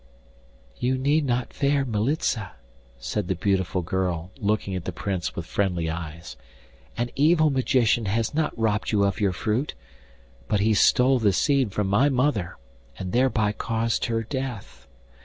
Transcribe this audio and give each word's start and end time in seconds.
'You 0.79 0.97
need 0.97 1.25
not 1.27 1.53
fear 1.53 1.85
Militza,' 1.85 2.53
said 2.97 3.27
the 3.27 3.35
beautiful 3.35 3.83
girl, 3.83 4.31
looking 4.39 4.75
at 4.75 4.85
the 4.85 4.91
Prince 4.91 5.35
with 5.35 5.45
friendly 5.45 5.91
eyes. 5.91 6.37
'An 6.97 7.11
evil 7.15 7.51
magician 7.51 8.05
has 8.05 8.33
not 8.33 8.57
robbed 8.57 8.91
you 8.91 9.03
of 9.03 9.19
your 9.21 9.31
fruit, 9.31 9.75
but 10.47 10.59
he 10.59 10.73
stole 10.73 11.19
the 11.19 11.31
seed 11.33 11.71
from 11.71 11.85
my 11.85 12.09
mother, 12.09 12.57
and 12.97 13.11
thereby 13.11 13.51
caused 13.51 14.05
her 14.05 14.23
death. 14.23 14.87